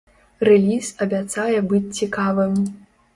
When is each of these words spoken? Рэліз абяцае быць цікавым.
Рэліз 0.47 0.87
абяцае 1.05 1.57
быць 1.73 1.93
цікавым. 1.99 2.57